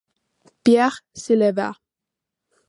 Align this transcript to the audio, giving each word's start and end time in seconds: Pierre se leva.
Pierre 0.63 1.01
se 1.13 1.35
leva. 1.35 1.69